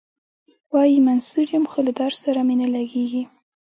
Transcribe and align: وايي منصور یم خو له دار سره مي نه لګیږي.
وايي 0.73 0.97
منصور 1.07 1.45
یم 1.55 1.65
خو 1.71 1.79
له 1.87 1.91
دار 1.99 2.13
سره 2.23 2.39
مي 2.47 2.55
نه 2.61 2.67
لګیږي. 2.75 3.23